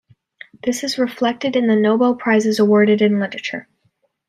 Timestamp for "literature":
3.19-3.67